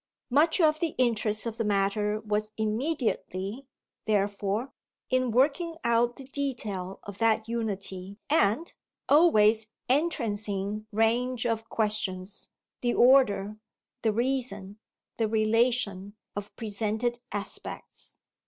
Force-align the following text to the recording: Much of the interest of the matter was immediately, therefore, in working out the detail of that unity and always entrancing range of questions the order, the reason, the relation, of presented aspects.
Much 0.31 0.59
of 0.59 0.79
the 0.79 0.95
interest 0.97 1.45
of 1.45 1.57
the 1.57 1.63
matter 1.63 2.19
was 2.25 2.53
immediately, 2.57 3.67
therefore, 4.05 4.73
in 5.11 5.29
working 5.29 5.75
out 5.83 6.15
the 6.15 6.23
detail 6.23 6.99
of 7.03 7.19
that 7.19 7.47
unity 7.47 8.17
and 8.27 8.73
always 9.07 9.67
entrancing 9.87 10.87
range 10.91 11.45
of 11.45 11.69
questions 11.69 12.49
the 12.81 12.95
order, 12.95 13.57
the 14.01 14.11
reason, 14.11 14.79
the 15.17 15.27
relation, 15.27 16.15
of 16.35 16.55
presented 16.55 17.19
aspects. 17.31 18.17